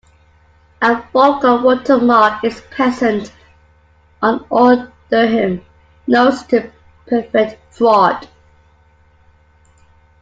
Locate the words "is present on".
2.43-4.43